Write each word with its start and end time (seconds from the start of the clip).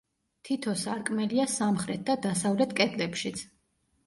თითო 0.47 0.71
სარკმელია 0.83 1.45
სამხრეთ 1.57 2.01
და 2.09 2.17
დასავლეთ 2.25 2.75
კედლებშიც. 2.81 3.45